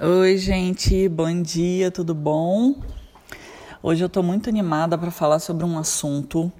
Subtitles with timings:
[0.00, 2.76] Oi, gente, bom dia, tudo bom?
[3.82, 6.52] Hoje eu estou muito animada para falar sobre um assunto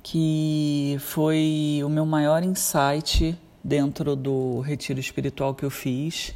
[0.00, 6.32] que foi o meu maior insight dentro do retiro espiritual que eu fiz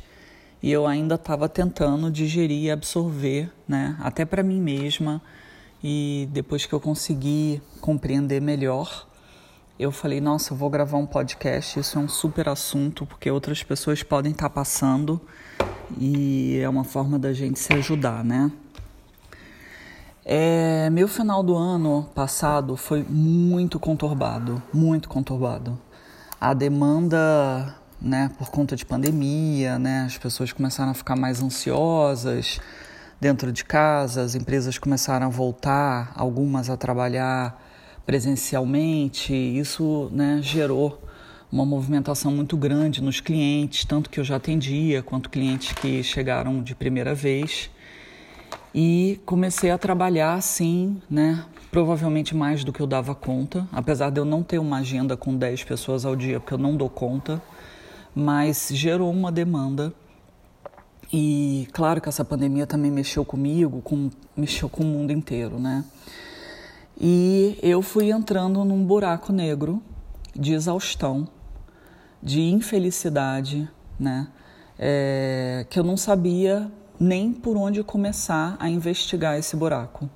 [0.60, 5.22] e eu ainda estava tentando digerir e absorver, né, até para mim mesma.
[5.80, 9.06] E depois que eu consegui compreender melhor,
[9.82, 11.80] eu falei: nossa, eu vou gravar um podcast.
[11.80, 15.20] Isso é um super assunto porque outras pessoas podem estar tá passando
[15.98, 18.50] e é uma forma da gente se ajudar, né?
[20.24, 25.76] É, meu final do ano passado foi muito conturbado, muito conturbado.
[26.40, 32.60] A demanda, né, por conta de pandemia, né, as pessoas começaram a ficar mais ansiosas
[33.20, 37.60] dentro de casa, as empresas começaram a voltar, algumas a trabalhar
[38.06, 39.34] presencialmente.
[39.34, 41.00] Isso, né, gerou
[41.50, 46.62] uma movimentação muito grande nos clientes, tanto que eu já atendia, quanto clientes que chegaram
[46.62, 47.70] de primeira vez.
[48.74, 51.44] E comecei a trabalhar assim, né?
[51.70, 55.36] Provavelmente mais do que eu dava conta, apesar de eu não ter uma agenda com
[55.36, 57.42] 10 pessoas ao dia, porque eu não dou conta,
[58.14, 59.92] mas gerou uma demanda.
[61.12, 65.84] E claro que essa pandemia também mexeu comigo, com, mexeu com o mundo inteiro, né?
[67.00, 69.82] E eu fui entrando num buraco negro
[70.34, 71.28] de exaustão
[72.22, 73.68] de infelicidade,
[73.98, 74.28] né?
[74.78, 80.08] É, que eu não sabia nem por onde começar a investigar esse buraco.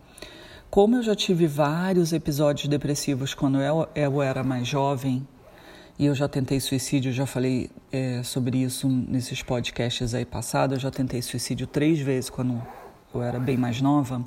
[0.70, 5.26] Como eu já tive vários episódios depressivos quando eu, eu era mais jovem,
[5.98, 10.80] e eu já tentei suicídio, já falei é, sobre isso nesses podcasts aí passados, eu
[10.80, 12.62] já tentei suicídio três vezes quando
[13.14, 14.22] eu era bem mais nova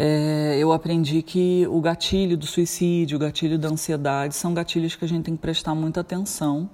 [0.00, 5.04] é, eu aprendi que o gatilho do suicídio, o gatilho da ansiedade, são gatilhos que
[5.04, 6.70] a gente tem que prestar muita atenção,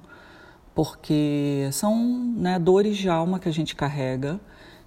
[0.74, 4.38] porque são né, dores de alma que a gente carrega.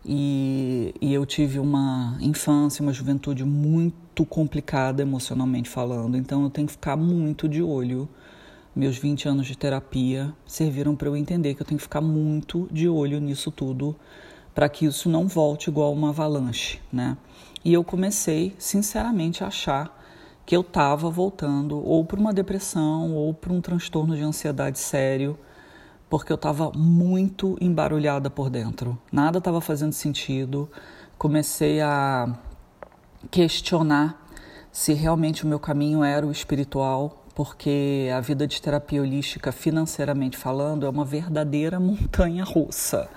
[0.06, 6.68] E, e eu tive uma infância, uma juventude muito complicada emocionalmente falando, então eu tenho
[6.68, 8.08] que ficar muito de olho.
[8.76, 12.70] Meus 20 anos de terapia serviram para eu entender que eu tenho que ficar muito
[12.72, 13.96] de olho nisso tudo,
[14.54, 17.18] para que isso não volte igual uma avalanche, né?
[17.64, 19.96] E eu comecei, sinceramente, a achar
[20.46, 25.38] que eu estava voltando ou para uma depressão ou para um transtorno de ansiedade sério,
[26.10, 28.98] porque eu estava muito embarulhada por dentro.
[29.12, 30.70] Nada estava fazendo sentido.
[31.18, 32.34] Comecei a
[33.30, 34.26] questionar
[34.72, 40.38] se realmente o meu caminho era o espiritual, porque a vida de terapia holística, financeiramente
[40.38, 43.10] falando, é uma verdadeira montanha russa.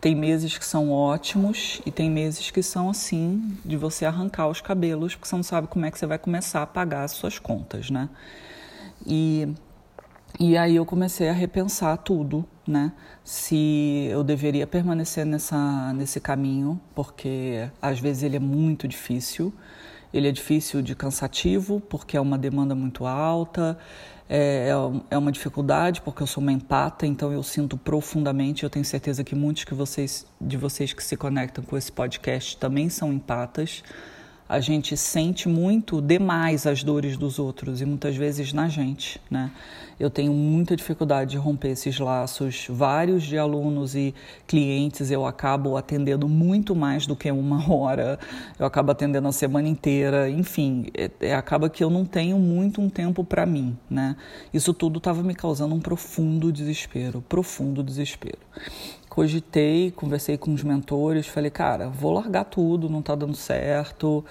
[0.00, 4.60] Tem meses que são ótimos e tem meses que são assim, de você arrancar os
[4.60, 7.38] cabelos, porque você não sabe como é que você vai começar a pagar as suas
[7.38, 8.08] contas, né?
[9.04, 9.48] E,
[10.38, 12.92] e aí eu comecei a repensar tudo, né?
[13.24, 19.52] Se eu deveria permanecer nessa, nesse caminho, porque às vezes ele é muito difícil.
[20.12, 23.78] Ele é difícil de cansativo, porque é uma demanda muito alta,
[24.28, 28.62] é, é, é uma dificuldade porque eu sou uma empata, então eu sinto profundamente.
[28.62, 32.56] Eu tenho certeza que muitos que vocês, de vocês que se conectam com esse podcast
[32.58, 33.82] também são empatas.
[34.48, 39.50] A gente sente muito demais as dores dos outros e muitas vezes na gente, né?
[40.00, 42.66] Eu tenho muita dificuldade de romper esses laços.
[42.70, 44.14] Vários de alunos e
[44.46, 48.18] clientes eu acabo atendendo muito mais do que uma hora.
[48.58, 50.30] Eu acabo atendendo a semana inteira.
[50.30, 54.16] Enfim, é, é, acaba que eu não tenho muito um tempo para mim, né?
[54.54, 58.38] Isso tudo estava me causando um profundo desespero, profundo desespero
[59.18, 64.24] cogitei, conversei com os mentores, falei, cara, vou largar tudo, não está dando certo,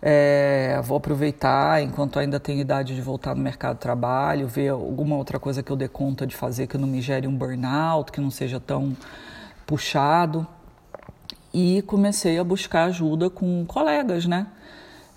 [0.00, 5.16] é, vou aproveitar enquanto ainda tenho idade de voltar no mercado de trabalho, ver alguma
[5.16, 8.20] outra coisa que eu dê conta de fazer que não me gere um burnout, que
[8.20, 8.96] não seja tão
[9.66, 10.46] puxado.
[11.52, 14.46] E comecei a buscar ajuda com colegas, né?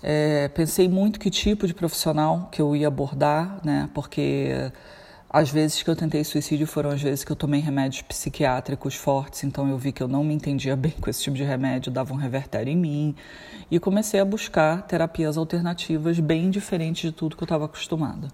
[0.02, 3.88] É, pensei muito que tipo de profissional que eu ia abordar, né?
[3.94, 4.72] Porque
[5.32, 9.44] as vezes que eu tentei suicídio foram as vezes que eu tomei remédios psiquiátricos fortes,
[9.44, 12.12] então eu vi que eu não me entendia bem com esse tipo de remédio, dava
[12.12, 13.14] um revertério em mim,
[13.70, 18.28] e comecei a buscar terapias alternativas bem diferentes de tudo que eu estava acostumada.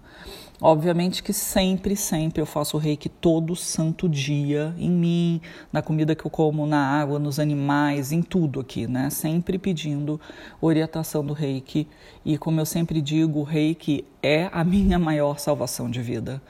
[0.61, 5.41] Obviamente que sempre, sempre eu faço reiki todo santo dia, em mim,
[5.71, 9.09] na comida que eu como, na água, nos animais, em tudo aqui, né?
[9.09, 10.19] Sempre pedindo
[10.59, 11.87] orientação do reiki.
[12.25, 16.41] E como eu sempre digo, o reiki é a minha maior salvação de vida.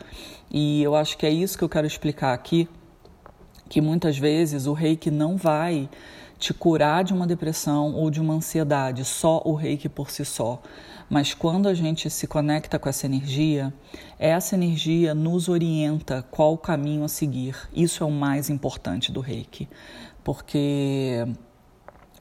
[0.49, 2.67] E eu acho que é isso que eu quero explicar aqui,
[3.69, 5.87] que muitas vezes o reiki não vai
[6.39, 10.59] te curar de uma depressão ou de uma ansiedade, só o reiki por si só.
[11.09, 13.73] Mas quando a gente se conecta com essa energia,
[14.19, 17.55] essa energia nos orienta qual o caminho a seguir.
[17.73, 19.67] Isso é o mais importante do reiki.
[20.23, 21.25] porque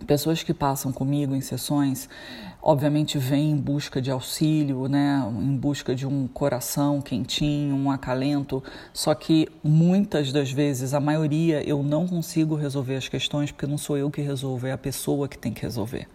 [0.06, 2.08] pessoas que passam comigo em sessões,
[2.62, 8.62] obviamente vêm em busca de auxílio, né, em busca de um coração quentinho, um acalento,
[8.93, 13.76] só que muitas das vezes, a maioria, eu não consigo resolver as questões porque não
[13.76, 16.08] sou eu que resolvo, é a pessoa que tem que resolver.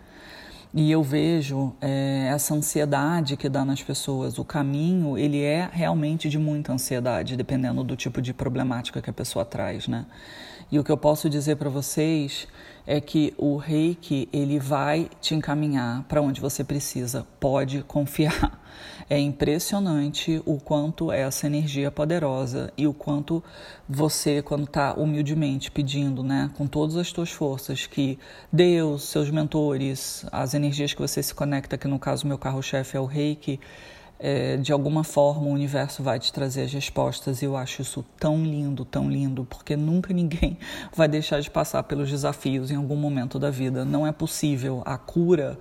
[0.75, 4.39] E eu vejo é, essa ansiedade que dá nas pessoas.
[4.39, 9.13] O caminho, ele é realmente de muita ansiedade, dependendo do tipo de problemática que a
[9.13, 10.07] pessoa traz, né?
[10.71, 12.47] E o que eu posso dizer para vocês
[12.87, 17.27] é que o reiki ele vai te encaminhar para onde você precisa.
[17.39, 18.59] Pode confiar.
[19.09, 23.43] É impressionante o quanto essa energia é poderosa e o quanto
[23.87, 28.17] você, quando está humildemente pedindo, né, com todas as suas forças, que
[28.51, 32.99] Deus, seus mentores, as energias que você se conecta, que no caso meu carro-chefe é
[32.99, 33.59] o reiki,
[34.23, 38.05] é, de alguma forma o universo vai te trazer as respostas e eu acho isso
[38.17, 40.57] tão lindo, tão lindo, porque nunca ninguém
[40.95, 43.83] vai deixar de passar pelos desafios em algum momento da vida.
[43.83, 44.81] Não é possível.
[44.85, 45.59] A cura,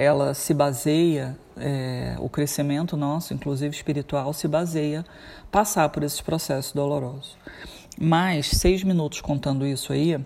[0.00, 5.04] ela se baseia, é, o crescimento nosso, inclusive espiritual, se baseia
[5.52, 7.36] passar por esses processos dolorosos.
[8.00, 10.18] Mas seis minutos contando isso aí,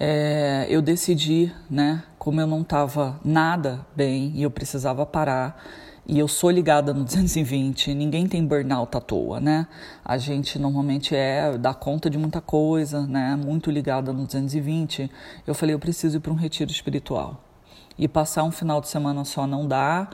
[0.00, 5.62] é, eu decidi, né, como eu não estava nada bem e eu precisava parar,
[6.06, 9.66] e eu sou ligada no 220, ninguém tem burnout à toa, né?
[10.02, 13.36] A gente normalmente é, dá conta de muita coisa, né?
[13.36, 15.10] Muito ligada no 220.
[15.46, 17.51] Eu falei, eu preciso ir para um retiro espiritual.
[18.02, 20.10] E passar um final de semana só não dá.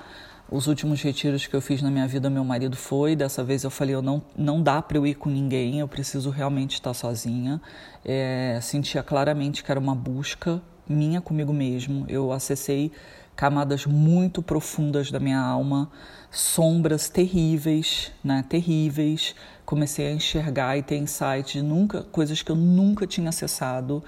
[0.50, 3.16] Os últimos retiros que eu fiz na minha vida, meu marido foi.
[3.16, 6.28] Dessa vez eu falei, eu não, não dá para eu ir com ninguém, eu preciso
[6.28, 7.58] realmente estar sozinha.
[8.04, 12.04] É, sentia claramente que era uma busca minha comigo mesmo.
[12.10, 12.92] Eu acessei
[13.34, 15.90] camadas muito profundas da minha alma,
[16.30, 19.34] sombras terríveis, né, terríveis.
[19.64, 24.04] Comecei a enxergar e ter insights de nunca, coisas que eu nunca tinha acessado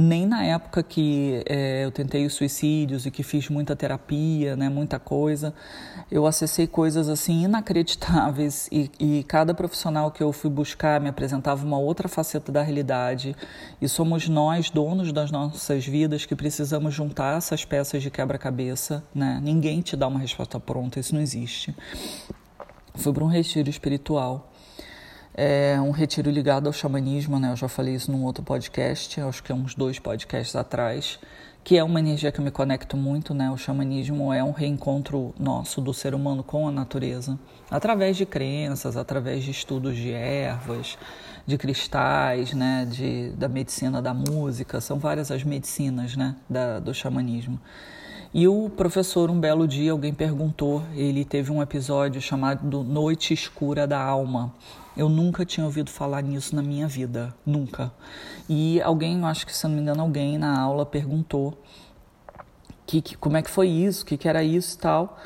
[0.00, 4.68] nem na época que é, eu tentei os suicídios e que fiz muita terapia, né,
[4.68, 5.52] muita coisa,
[6.08, 11.66] eu acessei coisas assim inacreditáveis e, e, cada profissional que eu fui buscar me apresentava
[11.66, 13.34] uma outra faceta da realidade
[13.82, 19.40] e somos nós, donos das nossas vidas, que precisamos juntar essas peças de quebra-cabeça, né?
[19.42, 21.74] Ninguém te dá uma resposta pronta, isso não existe.
[22.94, 24.47] Fui para um retiro espiritual
[25.40, 27.52] é um retiro ligado ao xamanismo, né?
[27.52, 31.16] Eu já falei isso num outro podcast, acho que é uns dois podcasts atrás,
[31.62, 33.48] que é uma energia que eu me conecto muito, né?
[33.48, 37.38] O xamanismo é um reencontro nosso do ser humano com a natureza,
[37.70, 40.98] através de crenças, através de estudos de ervas,
[41.46, 42.84] de cristais, né?
[42.90, 46.34] De, da medicina da música, são várias as medicinas, né?
[46.50, 47.60] Da, do xamanismo.
[48.34, 53.86] E o professor, um belo dia, alguém perguntou, ele teve um episódio chamado Noite Escura
[53.86, 54.52] da Alma.
[54.98, 57.92] Eu nunca tinha ouvido falar nisso na minha vida, nunca.
[58.48, 61.56] E alguém, acho que se não me engano, alguém na aula perguntou
[62.84, 65.16] que, que como é que foi isso, o que, que era isso e tal.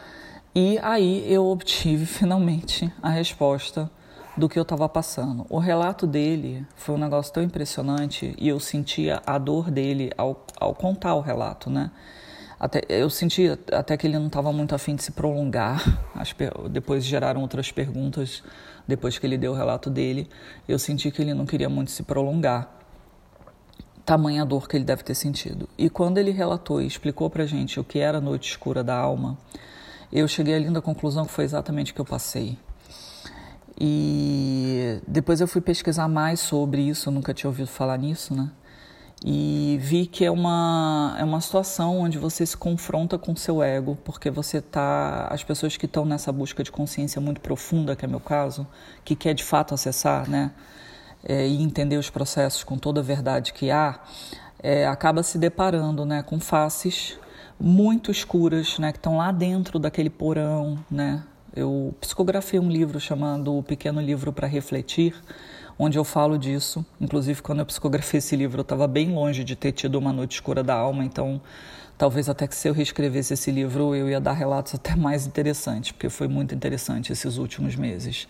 [0.54, 3.90] E aí eu obtive finalmente a resposta
[4.36, 5.46] do que eu estava passando.
[5.48, 10.44] O relato dele foi um negócio tão impressionante e eu sentia a dor dele ao,
[10.60, 11.90] ao contar o relato, né?
[12.62, 15.82] Até, eu senti até que ele não estava muito afim de se prolongar.
[16.14, 16.32] As,
[16.70, 18.40] depois geraram outras perguntas,
[18.86, 20.30] depois que ele deu o relato dele.
[20.68, 22.72] Eu senti que ele não queria muito se prolongar.
[24.06, 25.68] Tamanha dor que ele deve ter sentido.
[25.76, 28.94] E quando ele relatou e explicou pra gente o que era a noite escura da
[28.94, 29.36] alma,
[30.12, 32.56] eu cheguei à linda conclusão que foi exatamente o que eu passei.
[33.76, 38.52] E depois eu fui pesquisar mais sobre isso, eu nunca tinha ouvido falar nisso, né?
[39.24, 43.96] E vi que é uma, é uma situação onde você se confronta com seu ego,
[44.04, 45.28] porque você tá.
[45.30, 48.66] As pessoas que estão nessa busca de consciência muito profunda, que é meu caso,
[49.04, 50.50] que quer de fato acessar, né?
[51.24, 54.00] É, e entender os processos com toda a verdade que há,
[54.60, 57.16] é, acaba se deparando né, com faces
[57.60, 60.76] muito escuras, né, que estão lá dentro daquele porão.
[60.90, 61.22] Né?
[61.54, 65.14] Eu psicografei um livro chamado O Pequeno Livro para Refletir,
[65.78, 66.84] onde eu falo disso.
[67.00, 70.32] Inclusive, quando eu psicografei esse livro, eu estava bem longe de ter tido uma noite
[70.32, 71.40] escura da alma, então
[71.96, 75.92] talvez até que se eu reescrevesse esse livro, eu ia dar relatos até mais interessantes,
[75.92, 78.26] porque foi muito interessante esses últimos meses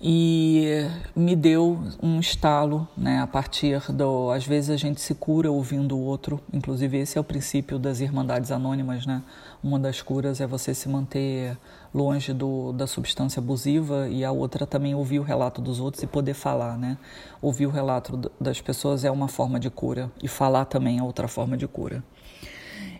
[0.00, 5.50] e me deu um estalo, né, a partir do, às vezes a gente se cura
[5.50, 9.22] ouvindo o outro, inclusive esse é o princípio das irmandades anônimas, né?
[9.62, 11.56] Uma das curas é você se manter
[11.96, 16.06] longe do, da substância abusiva e a outra também ouvir o relato dos outros e
[16.06, 16.98] poder falar, né?
[17.40, 21.26] Ouvir o relato das pessoas é uma forma de cura e falar também é outra
[21.26, 22.04] forma de cura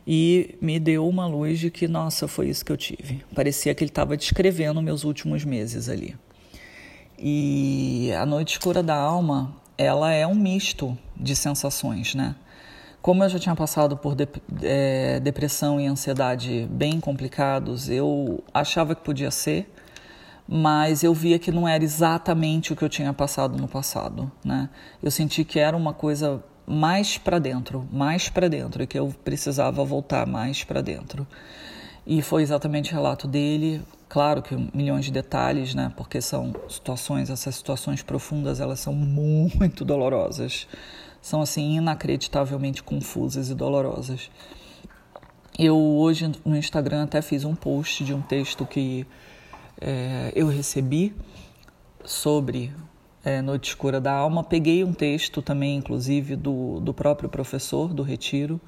[0.07, 3.25] e me deu uma luz de que, nossa, foi isso que eu tive.
[3.35, 6.15] Parecia que ele estava descrevendo meus últimos meses ali.
[7.19, 12.37] E a noite escura da alma ela é um misto de sensações, né?
[13.01, 14.29] Como eu já tinha passado por de,
[14.63, 19.73] é, depressão e ansiedade bem complicados, eu achava que podia ser,
[20.49, 24.69] mas eu via que não era exatamente o que eu tinha passado no passado, né?
[25.03, 29.15] Eu senti que era uma coisa mais para dentro, mais para dentro, e que eu
[29.25, 31.27] precisava voltar mais para dentro.
[32.07, 35.93] E foi exatamente o relato dele, claro que milhões de detalhes, né?
[35.97, 40.67] Porque são situações, essas situações profundas, elas são muito dolorosas
[41.27, 44.31] são assim inacreditavelmente confusas e dolorosas.
[45.59, 49.05] Eu hoje no Instagram até fiz um post de um texto que
[49.81, 51.13] é, eu recebi
[52.05, 52.73] sobre
[53.25, 54.45] é, Noite Escura da Alma.
[54.45, 58.61] Peguei um texto também, inclusive, do, do próprio professor do Retiro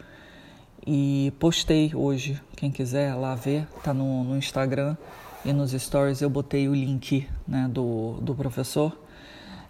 [0.85, 2.41] e postei hoje.
[2.57, 4.97] Quem quiser lá ver, tá no, no Instagram
[5.45, 8.99] e nos stories eu botei o link né, do, do professor.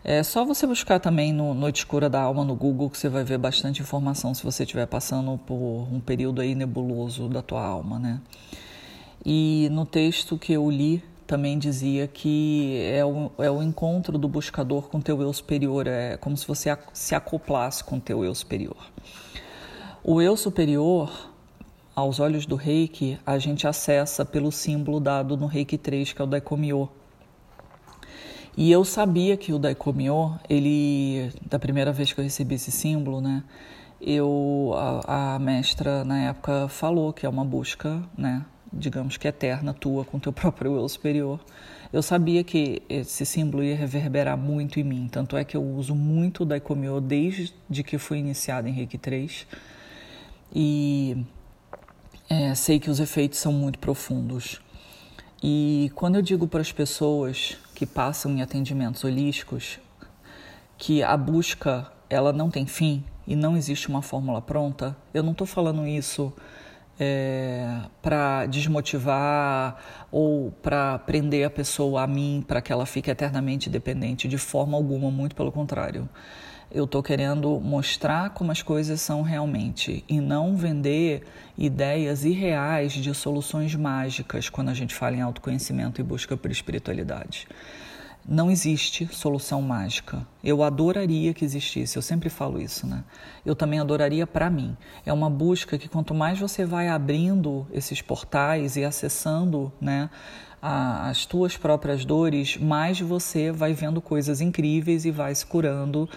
[0.04, 3.24] É só você buscar também no Noite Escura da Alma no Google que você vai
[3.24, 7.98] ver bastante informação se você estiver passando por um período aí nebuloso da tua alma,
[7.98, 8.20] né?
[9.26, 14.28] E no texto que eu li também dizia que é o, é o encontro do
[14.28, 18.78] buscador com teu eu superior, é como se você se acoplasse com teu eu superior.
[20.02, 21.30] O eu superior,
[21.94, 26.24] aos olhos do reiki, a gente acessa pelo símbolo dado no reiki 3, que é
[26.24, 26.88] o Daikomyo,
[28.60, 33.20] e eu sabia que o Daikomyo, ele, da primeira vez que eu recebi esse símbolo,
[33.20, 33.44] né,
[34.00, 39.72] eu, a, a mestra na época falou que é uma busca, né, digamos que eterna
[39.72, 41.38] tua com teu próprio eu superior.
[41.92, 45.94] Eu sabia que esse símbolo ia reverberar muito em mim, tanto é que eu uso
[45.94, 49.46] muito o Daikomyo desde que fui iniciado em Reiki 3
[50.52, 51.24] e
[52.28, 54.60] é, sei que os efeitos são muito profundos.
[55.40, 59.78] E quando eu digo para as pessoas que passam em atendimentos holísticos
[60.76, 65.30] que a busca ela não tem fim e não existe uma fórmula pronta, eu não
[65.30, 66.32] estou falando isso
[66.98, 69.76] é, para desmotivar
[70.10, 74.76] ou para prender a pessoa a mim para que ela fique eternamente dependente de forma
[74.76, 76.08] alguma, muito pelo contrário.
[76.70, 81.24] Eu estou querendo mostrar como as coisas são realmente e não vender
[81.56, 87.48] ideias irreais de soluções mágicas quando a gente fala em autoconhecimento e busca por espiritualidade.
[88.30, 90.26] Não existe solução mágica.
[90.44, 93.02] Eu adoraria que existisse, eu sempre falo isso, né?
[93.46, 94.76] Eu também adoraria para mim.
[95.06, 100.10] É uma busca que quanto mais você vai abrindo esses portais e acessando, né,
[100.60, 106.08] a, as tuas próprias dores, mais você vai vendo coisas incríveis e vai se curando.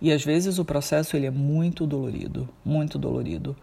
[0.00, 3.56] E às vezes o processo ele é muito dolorido, muito dolorido.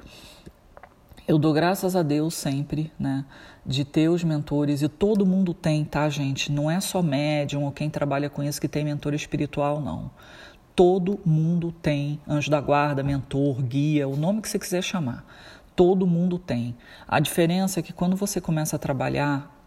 [1.25, 3.24] Eu dou graças a Deus sempre, né,
[3.66, 6.52] de ter os mentores e todo mundo tem, tá, gente?
[6.52, 10.12] Não é só médium ou quem trabalha com isso que tem mentor espiritual, não.
[10.75, 15.24] Todo mundo tem anjo da guarda, mentor, guia, o nome que você quiser chamar.
[15.75, 16.75] Todo mundo tem.
[17.08, 19.62] A diferença é que quando você começa a trabalhar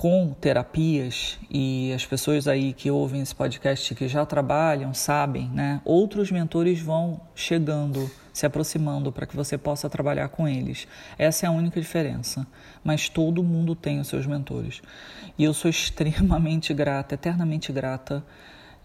[0.00, 5.82] com terapias e as pessoas aí que ouvem esse podcast que já trabalham sabem, né?
[5.84, 10.88] Outros mentores vão chegando, se aproximando para que você possa trabalhar com eles.
[11.18, 12.46] Essa é a única diferença.
[12.82, 14.80] Mas todo mundo tem os seus mentores.
[15.36, 18.24] E eu sou extremamente grata, eternamente grata,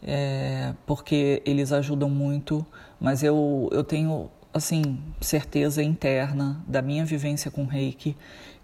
[0.03, 2.65] é, porque eles ajudam muito.
[2.99, 8.17] Mas eu, eu tenho assim certeza interna da minha vivência com Reiki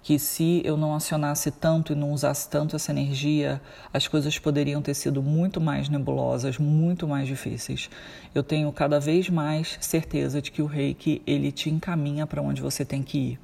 [0.03, 3.61] que se eu não acionasse tanto e não usasse tanto essa energia,
[3.93, 7.89] as coisas poderiam ter sido muito mais nebulosas, muito mais difíceis.
[8.33, 12.61] Eu tenho cada vez mais certeza de que o reiki ele te encaminha para onde
[12.61, 13.39] você tem que ir.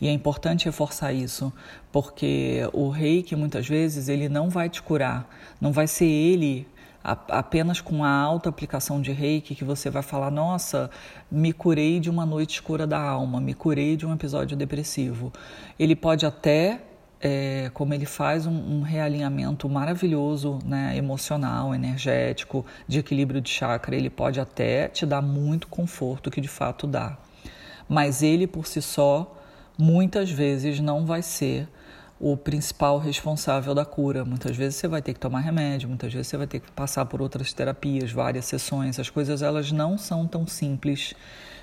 [0.00, 1.52] E é importante reforçar isso,
[1.92, 5.28] porque o reiki muitas vezes ele não vai te curar,
[5.60, 6.66] não vai ser ele
[7.02, 10.90] apenas com a alta aplicação de reiki que você vai falar: nossa,
[11.30, 15.32] me curei de uma noite escura da alma, me curei de um episódio depressivo.
[15.78, 16.82] Ele pode até.
[17.24, 23.94] É, como ele faz um, um, realinhamento maravilhoso, né, emocional, energético, de equilíbrio de chakra,
[23.94, 27.16] ele pode até te dar muito conforto que de fato dá.
[27.88, 29.40] Mas ele por si só,
[29.78, 31.68] muitas vezes não vai ser
[32.22, 34.24] o principal responsável da cura.
[34.24, 37.04] Muitas vezes você vai ter que tomar remédio, muitas vezes você vai ter que passar
[37.06, 39.00] por outras terapias, várias sessões.
[39.00, 41.14] As coisas elas não são tão simples,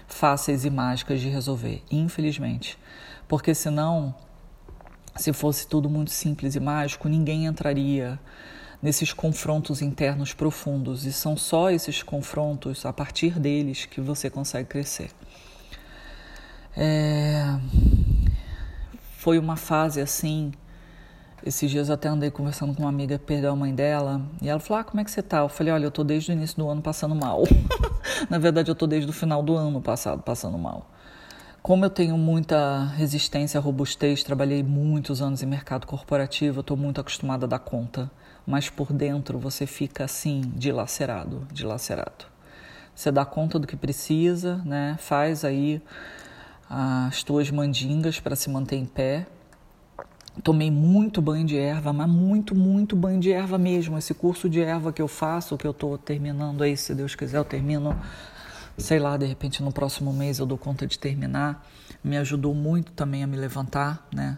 [0.05, 2.77] fáceis e mágicas de resolver, infelizmente.
[3.25, 4.13] Porque senão,
[5.15, 8.19] se fosse tudo muito simples e mágico, ninguém entraria
[8.81, 14.67] nesses confrontos internos profundos e são só esses confrontos, a partir deles, que você consegue
[14.67, 15.09] crescer.
[16.75, 17.57] É
[19.19, 20.53] foi uma fase assim
[21.45, 24.47] Esses dias eu até andei conversando com uma amiga que perdeu a mãe dela e
[24.47, 25.39] ela falou: Ah, como é que você tá?
[25.39, 27.43] Eu falei: Olha, eu tô desde o início do ano passando mal.
[28.29, 30.89] Na verdade, eu tô desde o final do ano passado passando mal.
[31.61, 37.01] Como eu tenho muita resistência, robustez, trabalhei muitos anos em mercado corporativo, eu estou muito
[37.01, 38.09] acostumada a dar conta.
[38.47, 42.25] Mas por dentro você fica assim, dilacerado, dilacerado.
[42.95, 44.95] Você dá conta do que precisa, né?
[44.97, 45.81] Faz aí
[46.69, 49.27] as tuas mandingas para se manter em pé.
[50.43, 53.97] Tomei muito banho de erva, mas muito, muito banho de erva mesmo.
[53.97, 57.38] Esse curso de erva que eu faço, que eu estou terminando aí, se Deus quiser,
[57.38, 57.97] eu termino
[58.79, 61.67] sei lá, de repente no próximo mês eu dou conta de terminar,
[62.03, 64.38] me ajudou muito também a me levantar, né?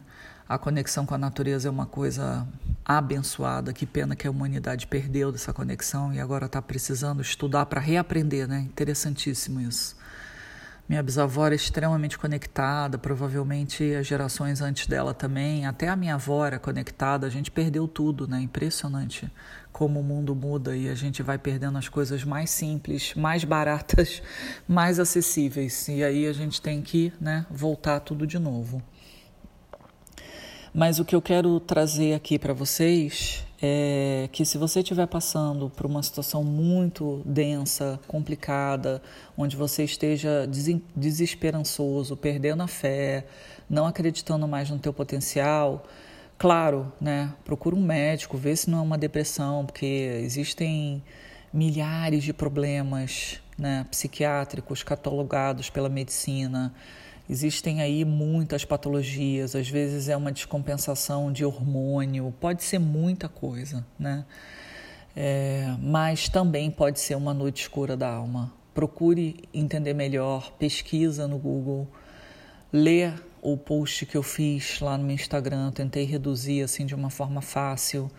[0.50, 2.46] A conexão com a natureza é uma coisa
[2.84, 3.72] abençoada.
[3.72, 8.50] Que pena que a humanidade perdeu dessa conexão e agora está precisando estudar para reaprender,
[8.50, 8.60] né?
[8.60, 9.96] Interessantíssimo isso.
[10.92, 16.46] Minha bisavó era extremamente conectada, provavelmente as gerações antes dela também, até a minha avó
[16.46, 18.42] era conectada, a gente perdeu tudo, né?
[18.42, 19.32] Impressionante
[19.72, 24.22] como o mundo muda e a gente vai perdendo as coisas mais simples, mais baratas,
[24.68, 25.88] mais acessíveis.
[25.88, 28.84] E aí a gente tem que, né, voltar tudo de novo.
[30.74, 35.70] Mas o que eu quero trazer aqui para vocês é que se você estiver passando
[35.70, 39.02] por uma situação muito densa, complicada,
[39.38, 40.48] onde você esteja
[40.96, 43.26] desesperançoso, perdendo a fé,
[43.70, 45.86] não acreditando mais no teu potencial,
[46.38, 49.86] claro, né, procura um médico, vê se não é uma depressão, porque
[50.24, 51.04] existem
[51.54, 56.74] milhares de problemas né, psiquiátricos catalogados pela medicina.
[57.32, 63.88] Existem aí muitas patologias, às vezes é uma descompensação de hormônio, pode ser muita coisa,
[63.98, 64.26] né?
[65.16, 68.52] É, mas também pode ser uma noite escura da alma.
[68.74, 71.88] Procure entender melhor, pesquisa no Google,
[72.70, 77.10] lê o post que eu fiz lá no meu Instagram, tentei reduzir assim de uma
[77.10, 78.12] forma fácil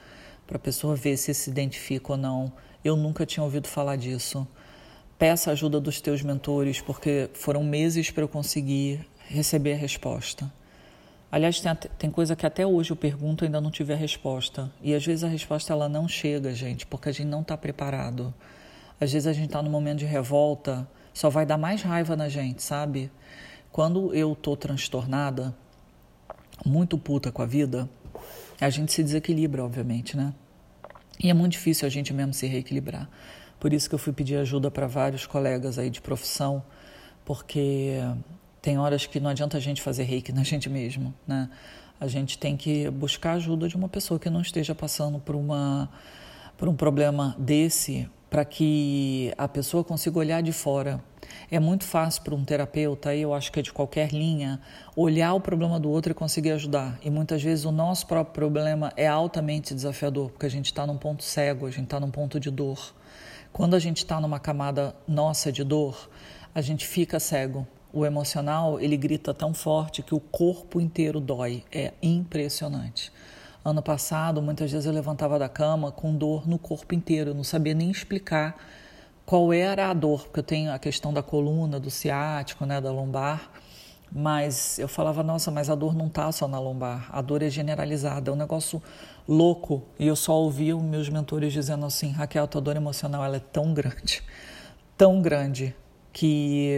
[0.46, 2.50] para a pessoa ver se se identifica ou não.
[2.82, 4.48] Eu nunca tinha ouvido falar disso.
[5.22, 10.52] Peça a ajuda dos teus mentores, porque foram meses para eu conseguir receber a resposta.
[11.30, 14.68] Aliás, tem, tem coisa que até hoje eu pergunto e ainda não tive a resposta.
[14.82, 18.34] E às vezes a resposta ela não chega, gente, porque a gente não está preparado.
[19.00, 22.28] Às vezes a gente está no momento de revolta, só vai dar mais raiva na
[22.28, 23.08] gente, sabe?
[23.70, 25.54] Quando eu tô transtornada,
[26.66, 27.88] muito puta com a vida,
[28.60, 30.34] a gente se desequilibra, obviamente, né?
[31.22, 33.08] E é muito difícil a gente mesmo se reequilibrar.
[33.62, 36.64] Por isso que eu fui pedir ajuda para vários colegas aí de profissão,
[37.24, 37.92] porque
[38.60, 41.48] tem horas que não adianta a gente fazer reiki na gente mesmo, né?
[42.00, 45.88] A gente tem que buscar ajuda de uma pessoa que não esteja passando por uma
[46.58, 51.00] por um problema desse, para que a pessoa consiga olhar de fora.
[51.48, 54.60] É muito fácil para um terapeuta, eu acho que é de qualquer linha,
[54.96, 56.98] olhar o problema do outro e conseguir ajudar.
[57.00, 60.98] E muitas vezes o nosso próprio problema é altamente desafiador, porque a gente está num
[60.98, 62.92] ponto cego, a gente está num ponto de dor.
[63.52, 66.08] Quando a gente está numa camada nossa de dor,
[66.54, 67.66] a gente fica cego.
[67.92, 71.62] O emocional, ele grita tão forte que o corpo inteiro dói.
[71.70, 73.12] É impressionante.
[73.62, 77.44] Ano passado, muitas vezes eu levantava da cama com dor no corpo inteiro, eu não
[77.44, 78.56] sabia nem explicar
[79.26, 82.90] qual era a dor, porque eu tenho a questão da coluna, do ciático, né, da
[82.90, 83.52] lombar.
[84.14, 87.48] Mas eu falava, nossa, mas a dor não está só na lombar, a dor é
[87.48, 88.82] generalizada, é um negócio
[89.26, 89.82] louco.
[89.98, 93.40] E eu só ouvia os meus mentores dizendo assim: Raquel, tua dor emocional ela é
[93.40, 94.22] tão grande,
[94.98, 95.74] tão grande,
[96.12, 96.76] que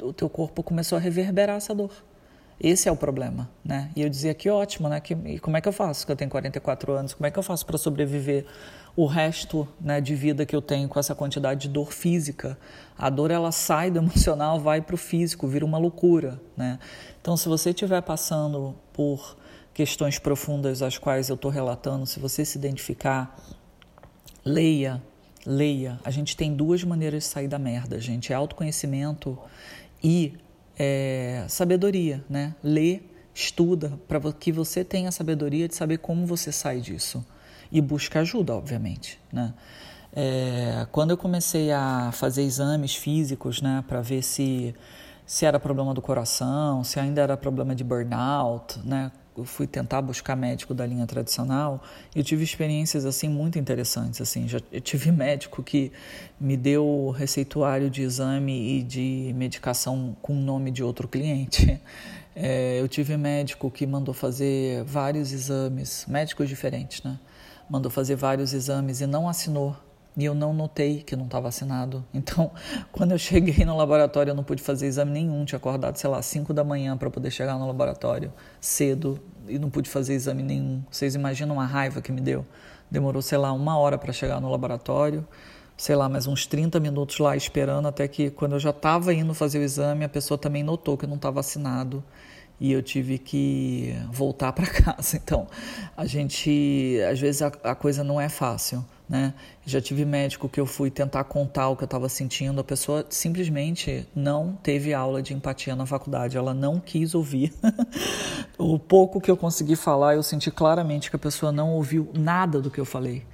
[0.00, 1.90] o teu corpo começou a reverberar essa dor.
[2.58, 3.90] Esse é o problema, né?
[3.94, 4.98] E eu dizia que ótimo, né?
[5.00, 6.06] Que, e como é que eu faço?
[6.06, 8.46] Que eu tenho 44 anos, como é que eu faço para sobreviver
[8.96, 12.58] o resto né, de vida que eu tenho com essa quantidade de dor física?
[12.96, 16.78] A dor ela sai do emocional, vai para o físico, vira uma loucura, né?
[17.20, 19.36] Então, se você estiver passando por
[19.74, 23.36] questões profundas às quais eu estou relatando, se você se identificar,
[24.42, 25.02] leia,
[25.44, 26.00] leia.
[26.02, 29.38] A gente tem duas maneiras de sair da merda, gente: é autoconhecimento
[30.02, 30.34] e
[30.78, 32.54] é, sabedoria, né?
[32.62, 33.00] Lê,
[33.34, 37.24] estuda, para que você tenha a sabedoria de saber como você sai disso.
[37.76, 39.52] E busca ajuda, obviamente, né?
[40.10, 44.74] É, quando eu comecei a fazer exames físicos, né, para ver se,
[45.26, 50.00] se era problema do coração, se ainda era problema de burnout, né, eu fui tentar
[50.00, 51.82] buscar médico da linha tradicional
[52.14, 54.48] e eu tive experiências assim muito interessantes assim.
[54.48, 55.92] Já tive médico que
[56.40, 61.78] me deu receituário de exame e de medicação com o nome de outro cliente.
[62.38, 67.18] É, eu tive médico que mandou fazer vários exames médicos diferentes né
[67.68, 69.76] mandou fazer vários exames e não assinou
[70.16, 72.04] e eu não notei que não estava assinado.
[72.14, 72.50] Então,
[72.90, 75.44] quando eu cheguei no laboratório, eu não pude fazer exame nenhum.
[75.44, 79.68] Tinha acordado, sei lá, 5 da manhã para poder chegar no laboratório cedo e não
[79.68, 80.82] pude fazer exame nenhum.
[80.90, 82.44] Vocês imaginam a raiva que me deu?
[82.90, 85.26] Demorou, sei lá, uma hora para chegar no laboratório,
[85.76, 89.34] sei lá, mais uns 30 minutos lá esperando, até que quando eu já estava indo
[89.34, 92.02] fazer o exame, a pessoa também notou que não estava assinado
[92.58, 95.16] e eu tive que voltar para casa.
[95.16, 95.46] Então,
[95.96, 99.34] a gente, às vezes a, a, coisa não é fácil, né?
[99.64, 103.04] Já tive médico que eu fui tentar contar o que eu estava sentindo, a pessoa
[103.08, 107.52] simplesmente não teve aula de empatia na faculdade, ela não quis ouvir.
[108.58, 112.60] o pouco que eu consegui falar, eu senti claramente que a pessoa não ouviu nada
[112.60, 113.24] do que eu falei.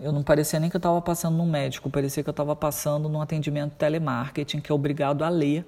[0.00, 3.08] Eu não parecia nem que eu estava passando num médico, parecia que eu estava passando
[3.08, 5.64] num atendimento telemarketing que é obrigado a ler,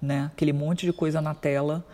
[0.00, 0.30] né?
[0.32, 1.84] Aquele monte de coisa na tela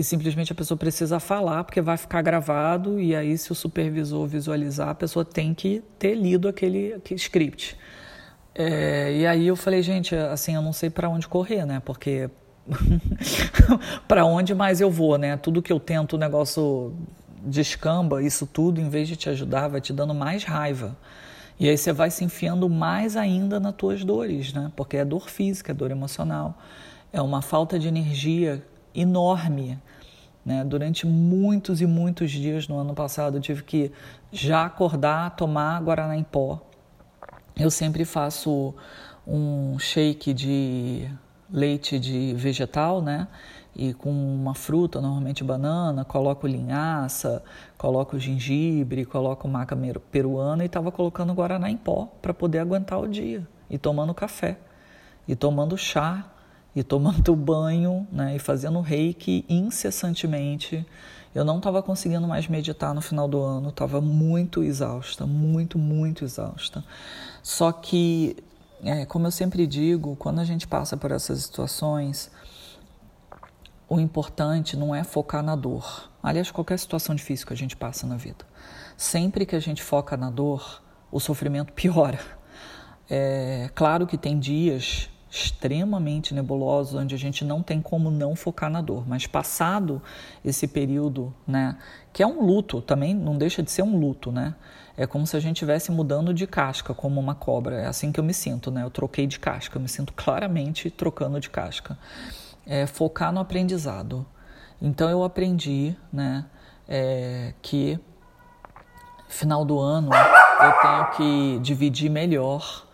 [0.00, 4.26] e simplesmente a pessoa precisa falar porque vai ficar gravado e aí se o supervisor
[4.26, 7.76] visualizar a pessoa tem que ter lido aquele, aquele script.
[8.54, 11.82] É, e aí eu falei gente assim eu não sei para onde correr né?
[11.84, 12.30] Porque
[14.08, 15.36] para onde mais eu vou né?
[15.36, 16.94] Tudo que eu tento o negócio
[17.44, 20.96] descamba isso tudo em vez de te ajudar vai te dando mais raiva.
[21.58, 24.72] E aí você vai se enfiando mais ainda nas tuas dores né?
[24.74, 26.58] Porque é dor física é dor emocional
[27.12, 28.62] é uma falta de energia
[28.94, 29.78] enorme.
[30.44, 30.64] Né?
[30.64, 33.92] Durante muitos e muitos dias no ano passado eu tive que
[34.32, 36.60] já acordar, tomar guaraná em pó.
[37.56, 38.74] Eu sempre faço
[39.26, 41.08] um shake de
[41.52, 43.28] leite de vegetal, né?
[43.74, 47.42] E com uma fruta, normalmente banana, coloco linhaça,
[47.78, 49.76] coloco gengibre, coloco maca
[50.10, 53.46] peruana e estava colocando guaraná em pó para poder aguentar o dia.
[53.68, 54.58] E tomando café,
[55.28, 56.24] e tomando chá,
[56.74, 60.86] e tomando banho né, e fazendo reiki incessantemente.
[61.34, 66.24] Eu não estava conseguindo mais meditar no final do ano, estava muito exausta, muito, muito
[66.24, 66.84] exausta.
[67.42, 68.36] Só que,
[68.82, 72.32] é, como eu sempre digo, quando a gente passa por essas situações,
[73.88, 76.10] o importante não é focar na dor.
[76.22, 78.44] Aliás, qualquer situação difícil que a gente passa na vida.
[78.96, 82.20] Sempre que a gente foca na dor, o sofrimento piora.
[83.08, 88.68] É claro que tem dias extremamente nebulosos, onde a gente não tem como não focar
[88.68, 89.06] na dor.
[89.06, 90.02] Mas passado
[90.44, 91.78] esse período, né,
[92.12, 94.54] que é um luto, também não deixa de ser um luto, né?
[94.96, 97.76] É como se a gente estivesse mudando de casca, como uma cobra.
[97.76, 98.82] É assim que eu me sinto, né?
[98.82, 101.96] Eu troquei de casca, eu me sinto claramente trocando de casca.
[102.66, 104.26] É focar no aprendizado.
[104.82, 106.44] Então eu aprendi, né,
[106.88, 107.98] é, que
[109.28, 112.84] final do ano eu tenho que dividir melhor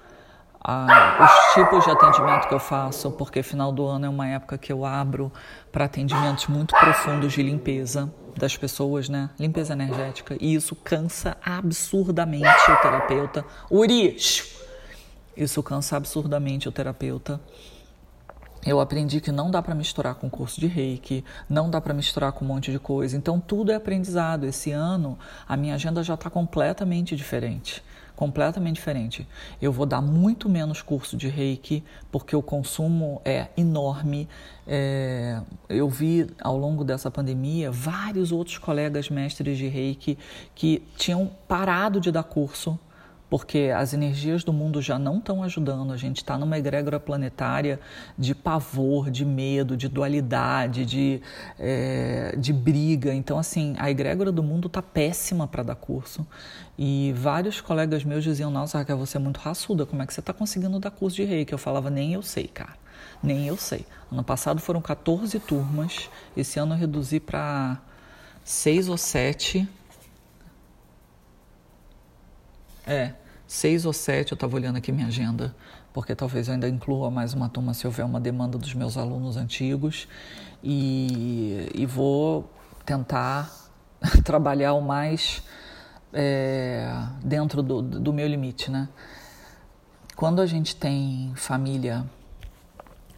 [0.69, 4.59] a, os tipos de atendimento que eu faço, porque final do ano é uma época
[4.59, 5.31] que eu abro
[5.71, 9.31] para atendimentos muito profundos de limpeza das pessoas, né?
[9.39, 10.37] Limpeza energética.
[10.41, 13.45] E isso cansa absurdamente o terapeuta.
[13.71, 14.17] Uri!
[15.37, 17.41] Isso cansa absurdamente o terapeuta.
[18.67, 22.33] Eu aprendi que não dá para misturar com curso de reiki, não dá para misturar
[22.33, 23.17] com um monte de coisa.
[23.17, 24.45] Então tudo é aprendizado.
[24.45, 27.83] Esse ano a minha agenda já está completamente diferente
[28.17, 29.29] completamente diferente.
[29.61, 34.27] Eu vou dar muito menos curso de reiki, porque o consumo é enorme.
[34.67, 40.19] É, eu vi ao longo dessa pandemia vários outros colegas mestres de reiki
[40.55, 42.79] que tinham parado de dar curso
[43.29, 45.93] porque as energias do mundo já não estão ajudando.
[45.93, 47.81] A gente está numa egrégora planetária
[48.17, 51.21] de pavor, de medo, de dualidade, de,
[51.59, 53.13] é, de briga.
[53.13, 56.27] Então, assim, a egrégora do mundo está péssima para dar curso.
[56.79, 60.21] E vários colegas meus diziam: Nossa, Raquel, você é muito raçuda, como é que você
[60.21, 61.53] está conseguindo dar curso de reiki?
[61.53, 62.75] Eu falava: Nem eu sei, cara.
[63.23, 63.85] Nem eu sei.
[64.13, 67.79] Ano passado foram 14 turmas, esse ano eu reduzi para
[68.45, 69.69] seis ou sete
[72.87, 73.15] É,
[73.49, 75.55] seis ou sete, eu estava olhando aqui minha agenda,
[75.93, 79.37] porque talvez eu ainda inclua mais uma turma se houver uma demanda dos meus alunos
[79.37, 80.07] antigos.
[80.63, 82.49] E, e vou
[82.85, 83.53] tentar
[84.25, 85.43] trabalhar o mais
[86.13, 86.89] é,
[87.25, 88.89] dentro do, do meu limite, né?
[90.15, 92.05] Quando a gente tem família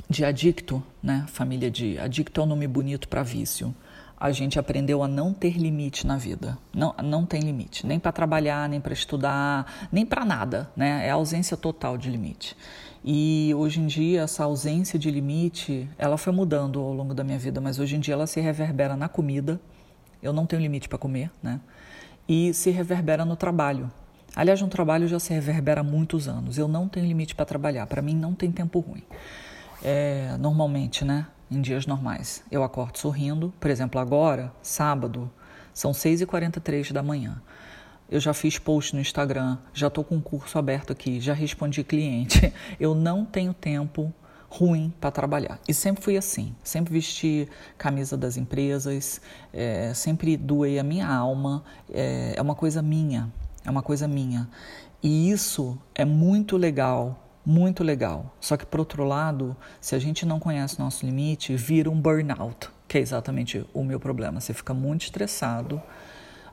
[0.09, 1.27] de adicto, né?
[1.29, 3.75] Família de adicto é um nome bonito para vício
[4.21, 6.59] a gente aprendeu a não ter limite na vida.
[6.75, 11.07] Não, não tem limite, nem para trabalhar, nem para estudar, nem para nada, né?
[11.07, 12.57] É a ausência total de limite.
[13.05, 17.39] E hoje em dia essa ausência de limite, ela foi mudando ao longo da minha
[17.39, 19.61] vida, mas hoje em dia ela se reverbera na comida.
[20.21, 21.61] Eu não tenho limite para comer, né?
[22.29, 23.91] E se reverbera no trabalho.
[24.35, 26.59] Aliás, no trabalho já se reverbera há muitos anos.
[26.59, 27.87] Eu não tenho limite para trabalhar.
[27.87, 29.03] Para mim não tem tempo ruim.
[29.83, 31.27] É, normalmente, né?
[31.51, 32.43] Em dias normais.
[32.51, 35.31] Eu acordo sorrindo, por exemplo, agora, sábado,
[35.73, 37.41] são 6h43 da manhã.
[38.11, 41.85] eu já fiz post no Instagram, já estou com um curso aberto aqui, já respondi
[41.85, 42.53] cliente.
[42.81, 44.13] Eu não tenho tempo
[44.49, 45.61] ruim para trabalhar.
[45.69, 49.21] E sempre fui assim, sempre vesti camisa das empresas,
[49.53, 53.31] é, sempre doei a minha alma, é, é uma coisa minha,
[53.65, 54.49] é uma coisa minha.
[55.03, 58.37] E isso é muito legal, muito legal.
[58.39, 62.69] Só que, por outro lado, se a gente não conhece nosso limite, vira um burnout,
[62.87, 64.39] que é exatamente o meu problema.
[64.39, 65.81] Você fica muito estressado,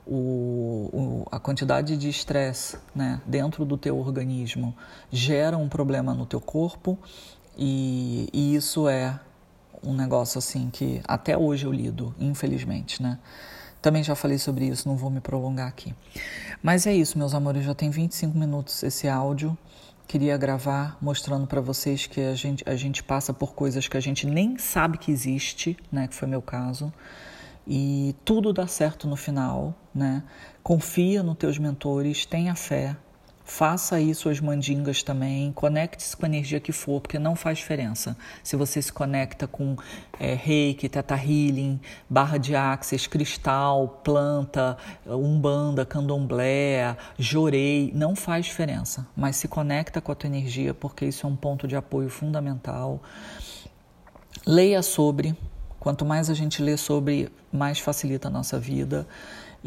[0.07, 4.73] o, o, a quantidade de estresse né, dentro do teu organismo
[5.11, 6.97] gera um problema no teu corpo
[7.57, 9.19] e, e, isso é
[9.83, 13.19] um negócio assim que até hoje eu lido, infelizmente, né?
[13.81, 15.93] Também já falei sobre isso, não vou me prolongar aqui.
[16.63, 19.57] Mas é isso, meus amores, já tem 25 minutos esse áudio.
[20.07, 23.99] Queria gravar mostrando para vocês que a gente, a gente passa por coisas que a
[23.99, 26.07] gente nem sabe que existe, né?
[26.07, 26.93] Que foi meu caso
[27.67, 30.23] e tudo dá certo no final, né?
[30.61, 32.95] Confia nos teus mentores, tenha fé,
[33.45, 38.17] faça aí suas mandingas também, conecte-se com a energia que for, porque não faz diferença.
[38.43, 39.77] Se você se conecta com
[40.19, 41.79] é, reiki, teta healing,
[42.09, 49.07] barra de axis, cristal, planta, umbanda, candomblé, jorei, não faz diferença.
[49.15, 53.01] Mas se conecta com a tua energia, porque isso é um ponto de apoio fundamental.
[54.45, 55.35] Leia sobre,
[55.85, 59.07] Quanto mais a gente lê sobre, mais facilita a nossa vida.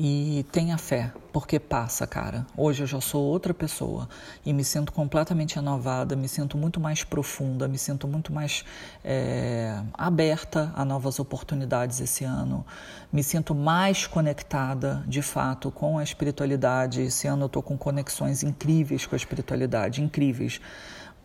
[0.00, 2.46] E tenha fé, porque passa, cara.
[2.56, 4.08] Hoje eu já sou outra pessoa
[4.46, 8.64] e me sinto completamente renovada, me sinto muito mais profunda, me sinto muito mais
[9.04, 12.64] é, aberta a novas oportunidades esse ano.
[13.12, 17.02] Me sinto mais conectada, de fato, com a espiritualidade.
[17.02, 20.60] Esse ano eu estou com conexões incríveis com a espiritualidade, incríveis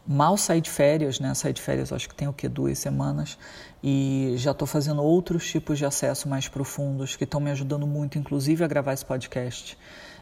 [0.05, 1.33] mal saí de férias, né?
[1.33, 3.37] Saí de férias acho que tem o que duas semanas
[3.83, 8.17] e já estou fazendo outros tipos de acesso mais profundos que estão me ajudando muito,
[8.17, 9.77] inclusive a gravar esse podcast.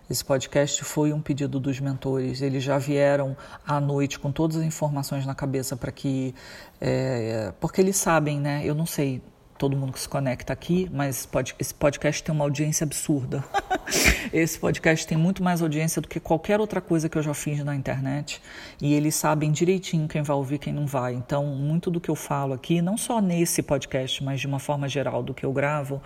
[0.09, 2.41] Esse podcast foi um pedido dos mentores.
[2.41, 6.35] Eles já vieram à noite com todas as informações na cabeça para que,
[6.81, 8.61] é, porque eles sabem, né?
[8.65, 9.21] Eu não sei
[9.61, 13.43] todo mundo que se conecta aqui, mas esse podcast tem uma audiência absurda.
[14.33, 17.63] esse podcast tem muito mais audiência do que qualquer outra coisa que eu já fiz
[17.63, 18.41] na internet
[18.81, 21.13] e eles sabem direitinho quem vai ouvir, quem não vai.
[21.13, 24.89] Então, muito do que eu falo aqui, não só nesse podcast, mas de uma forma
[24.89, 26.01] geral do que eu gravo,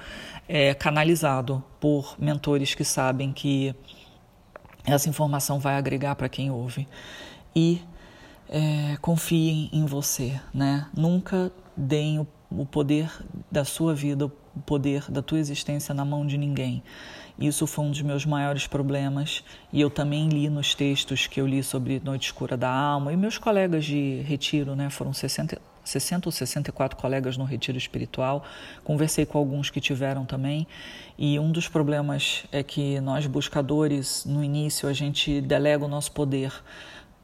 [0.50, 3.74] é canalizado por mentores que sabem que
[4.86, 6.86] essa informação vai agregar para quem ouve.
[7.56, 7.82] E
[8.50, 10.88] é, confiem em você, né?
[10.94, 13.12] Nunca deem o o poder
[13.52, 16.84] da sua vida, o poder da tua existência na mão de ninguém.
[17.38, 21.46] Isso foi um dos meus maiores problemas e eu também li nos textos que eu
[21.46, 26.30] li sobre Noite Escura da Alma e meus colegas de retiro, né, foram 60, 60
[26.30, 28.46] ou 64 colegas no retiro espiritual.
[28.86, 30.66] Conversei com alguns que tiveram também
[31.18, 36.14] e um dos problemas é que nós buscadores, no início, a gente delega o nosso
[36.14, 36.54] poder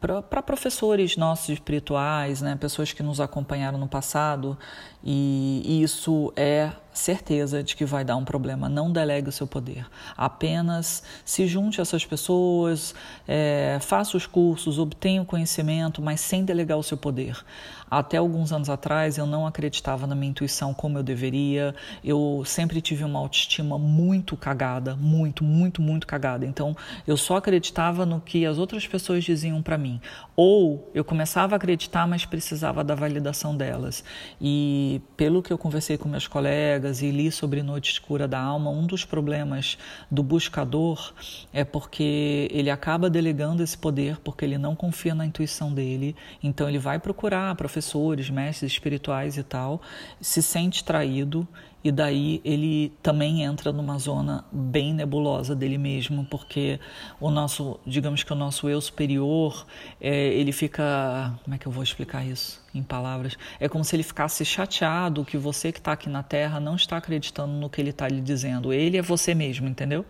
[0.02, 4.58] para professores nossos espirituais, né, pessoas que nos acompanharam no passado,
[5.03, 8.67] e isso é certeza de que vai dar um problema.
[8.67, 9.85] Não delegue o seu poder.
[10.15, 12.93] Apenas se junte a essas pessoas,
[13.27, 17.43] é, faça os cursos, obtenha o conhecimento, mas sem delegar o seu poder.
[17.89, 21.75] Até alguns anos atrás eu não acreditava na minha intuição como eu deveria.
[22.03, 26.45] Eu sempre tive uma autoestima muito cagada, muito, muito, muito cagada.
[26.45, 29.99] Então eu só acreditava no que as outras pessoas diziam para mim.
[30.37, 34.03] Ou eu começava a acreditar, mas precisava da validação delas.
[34.39, 38.69] E pelo que eu conversei com meus colegas e li sobre Noite Escura da Alma,
[38.69, 39.77] um dos problemas
[40.10, 41.13] do buscador
[41.54, 46.15] é porque ele acaba delegando esse poder porque ele não confia na intuição dele.
[46.41, 49.82] Então ele vai procurar professores, mestres espirituais e tal,
[50.19, 51.47] se sente traído
[51.84, 56.80] e daí ele também entra numa zona bem nebulosa dele mesmo, porque
[57.20, 59.65] o nosso, digamos que o nosso eu superior,
[60.00, 63.38] é, ele fica, como é que eu vou explicar isso em palavras?
[63.60, 66.98] É como se ele ficasse chateado que você que está aqui na Terra não está
[66.98, 68.72] acreditando no que ele está lhe dizendo.
[68.72, 70.06] Ele é você mesmo, entendeu?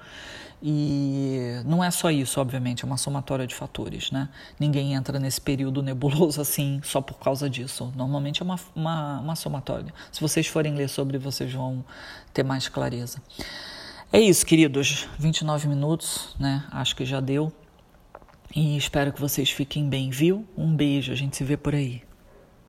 [0.64, 4.30] E não é só isso, obviamente, é uma somatória de fatores, né?
[4.60, 7.92] Ninguém entra nesse período nebuloso assim só por causa disso.
[7.96, 9.92] Normalmente é uma, uma, uma somatória.
[10.12, 11.84] Se vocês forem ler sobre, vocês vão
[12.34, 13.22] ter mais clareza.
[14.14, 15.08] É isso, queridos.
[15.18, 16.64] 29 minutos, né?
[16.72, 17.52] Acho que já deu.
[18.56, 20.46] E espero que vocês fiquem bem, viu?
[20.58, 22.04] Um beijo, a gente se vê por aí.